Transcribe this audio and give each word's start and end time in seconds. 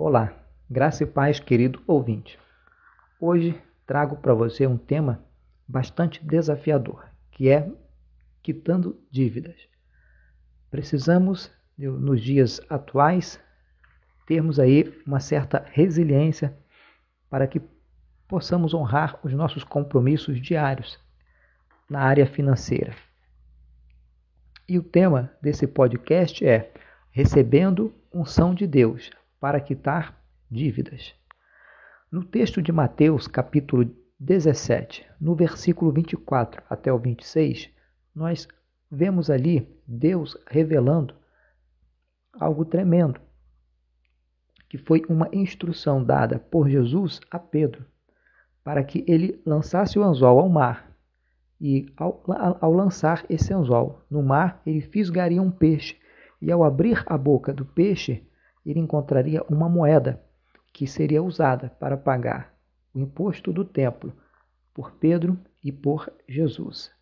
Olá, 0.00 0.32
graça 0.70 1.02
e 1.02 1.06
paz, 1.06 1.40
querido 1.40 1.82
ouvinte. 1.84 2.38
Hoje 3.18 3.60
trago 3.84 4.14
para 4.14 4.32
você 4.32 4.64
um 4.64 4.78
tema 4.78 5.20
bastante 5.66 6.24
desafiador, 6.24 7.04
que 7.32 7.48
é 7.48 7.68
quitando 8.40 8.96
dívidas. 9.10 9.56
Precisamos, 10.70 11.50
nos 11.76 12.22
dias 12.22 12.60
atuais, 12.70 13.40
termos 14.24 14.60
aí 14.60 14.96
uma 15.04 15.18
certa 15.18 15.66
resiliência 15.72 16.56
para 17.28 17.48
que 17.48 17.60
possamos 18.28 18.74
honrar 18.74 19.18
os 19.24 19.32
nossos 19.32 19.64
compromissos 19.64 20.40
diários 20.40 20.96
na 21.90 22.02
área 22.02 22.24
financeira. 22.24 22.94
E 24.68 24.78
o 24.78 24.82
tema 24.84 25.32
desse 25.42 25.66
podcast 25.66 26.46
é 26.46 26.72
Recebendo 27.10 27.92
unção 28.14 28.54
de 28.54 28.64
Deus 28.64 29.10
para 29.40 29.60
quitar 29.60 30.20
dívidas. 30.50 31.14
No 32.10 32.24
texto 32.24 32.62
de 32.62 32.72
Mateus, 32.72 33.26
capítulo 33.26 33.94
17, 34.18 35.06
no 35.20 35.34
versículo 35.34 35.92
24 35.92 36.62
até 36.68 36.92
o 36.92 36.98
26, 36.98 37.70
nós 38.14 38.48
vemos 38.90 39.30
ali 39.30 39.68
Deus 39.86 40.36
revelando 40.46 41.14
algo 42.32 42.64
tremendo, 42.64 43.20
que 44.68 44.78
foi 44.78 45.02
uma 45.08 45.28
instrução 45.32 46.02
dada 46.02 46.38
por 46.38 46.68
Jesus 46.68 47.20
a 47.30 47.38
Pedro, 47.38 47.84
para 48.64 48.82
que 48.82 49.04
ele 49.06 49.40
lançasse 49.46 49.98
o 49.98 50.02
anzol 50.02 50.40
ao 50.40 50.48
mar 50.48 50.88
e 51.60 51.92
ao, 51.96 52.22
ao 52.60 52.72
lançar 52.72 53.24
esse 53.28 53.52
anzol 53.52 54.04
no 54.10 54.22
mar, 54.22 54.62
ele 54.64 54.80
fisgaria 54.80 55.42
um 55.42 55.50
peixe, 55.50 55.96
e 56.40 56.50
ao 56.52 56.62
abrir 56.62 57.02
a 57.06 57.18
boca 57.18 57.52
do 57.52 57.64
peixe, 57.64 58.24
ele 58.70 58.80
encontraria 58.80 59.42
uma 59.48 59.68
moeda 59.68 60.22
que 60.72 60.86
seria 60.86 61.22
usada 61.22 61.70
para 61.80 61.96
pagar 61.96 62.54
o 62.94 62.98
imposto 62.98 63.52
do 63.52 63.64
templo 63.64 64.12
por 64.74 64.92
Pedro 64.92 65.38
e 65.64 65.72
por 65.72 66.12
Jesus. 66.28 66.92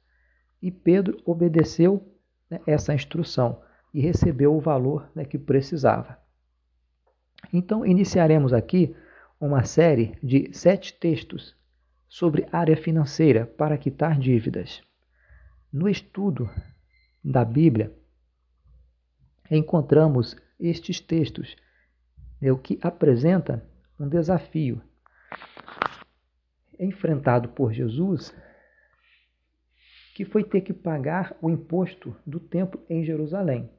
E 0.62 0.70
Pedro 0.70 1.20
obedeceu 1.24 2.06
né, 2.48 2.60
essa 2.66 2.94
instrução 2.94 3.60
e 3.92 4.00
recebeu 4.00 4.54
o 4.56 4.60
valor 4.60 5.10
né, 5.14 5.24
que 5.24 5.38
precisava. 5.38 6.18
Então, 7.52 7.84
iniciaremos 7.84 8.52
aqui 8.52 8.94
uma 9.40 9.64
série 9.64 10.16
de 10.22 10.50
sete 10.52 10.94
textos 10.94 11.54
sobre 12.08 12.46
área 12.52 12.76
financeira 12.76 13.44
para 13.44 13.76
quitar 13.76 14.18
dívidas. 14.18 14.82
No 15.72 15.88
estudo 15.88 16.48
da 17.22 17.44
Bíblia, 17.44 17.92
encontramos 19.50 20.36
estes 20.58 21.00
textos, 21.00 21.56
né, 22.40 22.50
o 22.50 22.58
que 22.58 22.78
apresenta 22.82 23.64
um 23.98 24.08
desafio 24.08 24.82
enfrentado 26.78 27.48
por 27.48 27.72
Jesus, 27.72 28.34
que 30.14 30.24
foi 30.24 30.44
ter 30.44 30.60
que 30.62 30.72
pagar 30.72 31.36
o 31.40 31.50
imposto 31.50 32.16
do 32.26 32.40
templo 32.40 32.82
em 32.88 33.04
Jerusalém. 33.04 33.70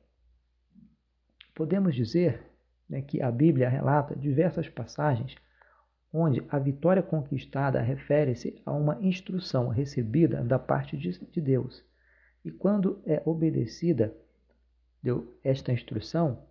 Podemos 1.56 1.96
dizer 1.96 2.44
né, 2.90 3.02
que 3.02 3.22
a 3.22 3.32
Bíblia 3.32 3.70
relata 3.70 4.16
diversas 4.16 4.70
passagens 4.70 5.36
onde 6.12 6.44
a 6.50 6.58
vitória 6.58 7.04
conquistada 7.04 7.82
refere-se 7.82 8.62
a 8.66 8.72
uma 8.72 8.98
instrução 9.02 9.68
recebida 9.68 10.44
da 10.44 10.58
parte 10.58 10.98
de 10.98 11.42
Deus. 11.42 11.84
E 12.44 12.52
quando 12.52 13.02
é 13.06 13.22
obedecida 13.26 14.16
esta 15.44 15.72
instrução, 15.72 16.47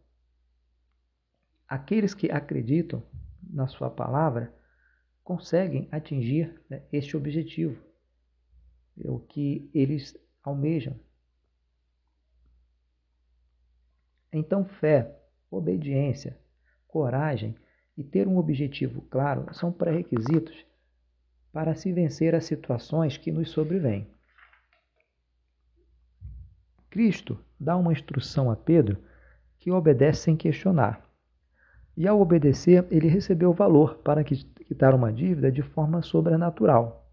aqueles 1.68 2.14
que 2.14 2.30
acreditam 2.30 3.02
na 3.42 3.66
sua 3.66 3.90
palavra 3.90 4.54
conseguem 5.22 5.88
atingir 5.90 6.62
né, 6.70 6.82
este 6.92 7.16
objetivo, 7.16 7.82
é 9.04 9.10
o 9.10 9.18
que 9.18 9.70
eles 9.74 10.16
almejam. 10.42 10.98
Então, 14.32 14.64
fé, 14.64 15.18
obediência, 15.50 16.38
coragem 16.86 17.56
e 17.96 18.04
ter 18.04 18.28
um 18.28 18.36
objetivo 18.36 19.02
claro 19.02 19.52
são 19.54 19.72
pré-requisitos 19.72 20.64
para 21.52 21.74
se 21.74 21.92
vencer 21.92 22.34
as 22.34 22.44
situações 22.44 23.16
que 23.16 23.32
nos 23.32 23.50
sobrevêm. 23.50 24.06
Cristo 26.90 27.42
dá 27.58 27.76
uma 27.76 27.92
instrução 27.92 28.50
a 28.50 28.56
Pedro 28.56 29.02
que 29.58 29.70
obedece 29.70 30.22
sem 30.22 30.36
questionar. 30.36 31.05
E 31.96 32.06
ao 32.06 32.20
obedecer, 32.20 32.86
ele 32.90 33.08
recebeu 33.08 33.52
valor 33.52 33.96
para 33.98 34.22
quitar 34.22 34.94
uma 34.94 35.12
dívida 35.12 35.50
de 35.50 35.62
forma 35.62 36.02
sobrenatural. 36.02 37.08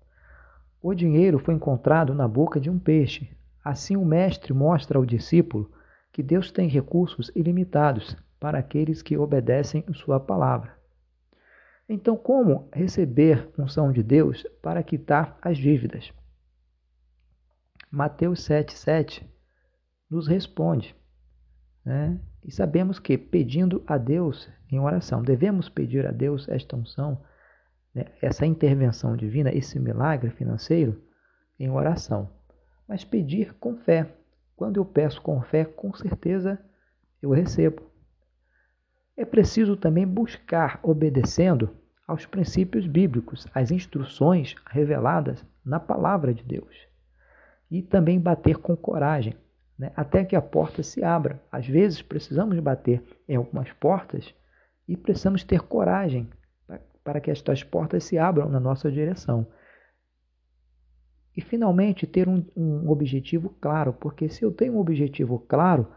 O 0.81 0.93
dinheiro 0.93 1.39
foi 1.39 1.53
encontrado 1.53 2.13
na 2.13 2.27
boca 2.27 2.59
de 2.59 2.69
um 2.69 2.77
peixe. 2.77 3.29
Assim, 3.63 3.95
o 3.95 4.03
Mestre 4.03 4.53
mostra 4.53 4.97
ao 4.97 5.05
discípulo 5.05 5.71
que 6.11 6.21
Deus 6.21 6.51
tem 6.51 6.67
recursos 6.67 7.31
ilimitados 7.33 8.17
para 8.39 8.59
aqueles 8.59 9.01
que 9.01 9.17
obedecem 9.17 9.85
Sua 9.93 10.19
palavra. 10.19 10.77
Então, 11.87 12.17
como 12.17 12.67
receber 12.73 13.49
unção 13.57 13.91
de 13.91 14.03
Deus 14.03 14.45
para 14.61 14.83
quitar 14.83 15.37
as 15.41 15.57
dívidas? 15.57 16.11
Mateus 17.89 18.41
7,7 18.41 19.23
nos 20.09 20.27
responde. 20.27 20.95
Né? 21.85 22.19
E 22.45 22.51
sabemos 22.51 22.99
que, 22.99 23.17
pedindo 23.17 23.83
a 23.87 23.97
Deus 23.97 24.49
em 24.69 24.79
oração, 24.79 25.21
devemos 25.21 25.69
pedir 25.69 26.05
a 26.05 26.11
Deus 26.11 26.47
esta 26.49 26.75
unção, 26.75 27.21
né? 27.93 28.05
essa 28.21 28.45
intervenção 28.45 29.15
divina, 29.15 29.49
esse 29.53 29.79
milagre 29.79 30.29
financeiro, 30.31 31.01
em 31.59 31.69
oração. 31.69 32.29
Mas 32.87 33.03
pedir 33.03 33.53
com 33.53 33.77
fé. 33.77 34.13
Quando 34.55 34.77
eu 34.77 34.85
peço 34.85 35.21
com 35.21 35.41
fé, 35.41 35.63
com 35.63 35.93
certeza 35.93 36.59
eu 37.21 37.29
recebo. 37.29 37.81
É 39.15 39.23
preciso 39.23 39.77
também 39.77 40.05
buscar, 40.05 40.79
obedecendo 40.83 41.69
aos 42.05 42.25
princípios 42.25 42.85
bíblicos, 42.85 43.47
às 43.53 43.71
instruções 43.71 44.55
reveladas 44.69 45.45
na 45.63 45.79
palavra 45.79 46.33
de 46.33 46.43
Deus. 46.43 46.75
E 47.71 47.81
também 47.81 48.19
bater 48.19 48.57
com 48.57 48.75
coragem, 48.75 49.35
né, 49.77 49.91
até 49.95 50.23
que 50.23 50.35
a 50.35 50.41
porta 50.41 50.83
se 50.83 51.03
abra. 51.03 51.41
Às 51.51 51.67
vezes 51.67 52.01
precisamos 52.01 52.59
bater 52.59 53.03
em 53.27 53.35
algumas 53.35 53.71
portas 53.73 54.33
e 54.87 54.95
precisamos 54.95 55.43
ter 55.43 55.61
coragem 55.61 56.29
para 57.03 57.19
que 57.19 57.29
estas 57.29 57.63
portas 57.63 58.03
se 58.03 58.17
abram 58.17 58.49
na 58.49 58.59
nossa 58.59 58.91
direção. 58.91 59.45
E 61.35 61.41
finalmente 61.41 62.05
ter 62.05 62.29
um, 62.29 62.45
um 62.55 62.89
objetivo 62.89 63.49
claro, 63.59 63.93
porque 63.93 64.29
se 64.29 64.43
eu 64.43 64.51
tenho 64.51 64.73
um 64.73 64.79
objetivo 64.79 65.39
claro, 65.39 65.87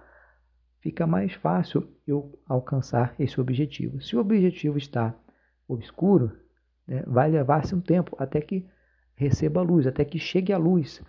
fica 0.81 1.07
mais 1.07 1.35
fácil 1.35 1.87
eu 2.07 2.39
alcançar 2.47 3.15
esse 3.19 3.41
objetivo. 3.41 4.01
Se 4.01 4.17
o 4.17 4.21
objetivo 4.21 4.79
está 4.79 5.15
obscuro, 5.69 6.33
né, 6.87 7.03
vai 7.07 7.31
levar-se 7.31 7.75
um 7.75 7.81
tempo 7.81 8.17
até 8.19 8.41
que 8.41 8.67
receba 9.15 9.61
a 9.61 9.63
luz, 9.63 9.87
até 9.87 10.05
que 10.05 10.19
chegue 10.19 10.53
a 10.53 10.59
luz. 10.59 11.03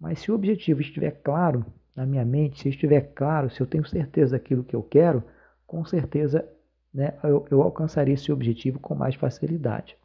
Mas 0.00 0.20
se 0.20 0.30
o 0.30 0.34
objetivo 0.34 0.80
estiver 0.80 1.22
claro 1.22 1.64
na 1.98 2.06
minha 2.06 2.24
mente, 2.24 2.60
se 2.60 2.68
estiver 2.68 3.12
claro, 3.12 3.50
se 3.50 3.60
eu 3.60 3.66
tenho 3.66 3.84
certeza 3.84 4.38
daquilo 4.38 4.62
que 4.62 4.76
eu 4.76 4.84
quero, 4.84 5.20
com 5.66 5.84
certeza 5.84 6.48
né, 6.94 7.18
eu, 7.24 7.44
eu 7.50 7.60
alcançaria 7.60 8.14
esse 8.14 8.30
objetivo 8.30 8.78
com 8.78 8.94
mais 8.94 9.16
facilidade. 9.16 9.96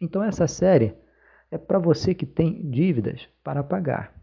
Então 0.00 0.22
essa 0.22 0.46
série 0.46 0.94
é 1.50 1.58
para 1.58 1.80
você 1.80 2.14
que 2.14 2.24
tem 2.24 2.70
dívidas 2.70 3.28
para 3.42 3.64
pagar 3.64 4.14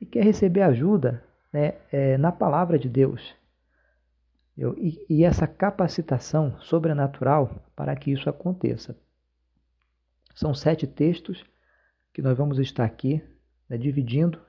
e 0.00 0.04
quer 0.04 0.24
receber 0.24 0.62
ajuda 0.62 1.22
né, 1.52 1.74
é, 1.92 2.18
na 2.18 2.32
palavra 2.32 2.76
de 2.76 2.88
Deus. 2.88 3.32
Eu, 4.56 4.76
e, 4.76 5.06
e, 5.08 5.22
essa 5.22 5.46
capacitação 5.46 6.60
sobrenatural 6.60 7.64
para 7.76 7.94
que 7.94 8.10
isso 8.10 8.28
aconteça. 8.28 8.96
São 10.34 10.52
sete 10.52 10.88
textos 10.88 11.44
que 12.12 12.20
nós 12.20 12.36
vamos 12.36 12.58
estar 12.58 12.84
aqui 12.84 13.22
né, 13.68 13.78
dividindo 13.78 14.40